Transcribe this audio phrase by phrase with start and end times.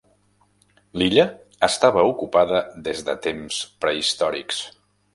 [1.01, 1.25] L'illa
[1.69, 4.69] estava ocupada des de temps prehistòrics.